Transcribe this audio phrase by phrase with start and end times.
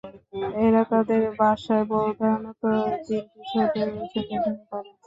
[0.63, 2.61] এরা তাদের বাসায় প্রধানত
[3.05, 3.79] তিনটি ছোটো
[4.03, 4.89] ছোটো ডিম পাড়ে।